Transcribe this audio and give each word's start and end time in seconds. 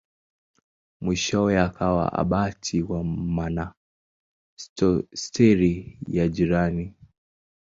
Mwishowe 1.03 1.53
akawa 1.67 2.05
abati 2.21 2.77
wa 2.89 2.99
monasteri 3.35 5.73
ya 6.15 6.25
jirani. 6.35 6.85